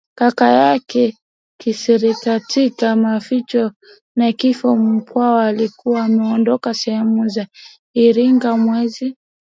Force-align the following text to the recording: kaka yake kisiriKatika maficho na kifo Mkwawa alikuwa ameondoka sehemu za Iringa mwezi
kaka 0.15 0.47
yake 0.49 1.17
kisiriKatika 1.59 2.95
maficho 2.95 3.71
na 4.15 4.31
kifo 4.31 4.75
Mkwawa 4.75 5.45
alikuwa 5.47 6.03
ameondoka 6.05 6.73
sehemu 6.73 7.27
za 7.29 7.47
Iringa 7.93 8.57
mwezi 8.57 9.15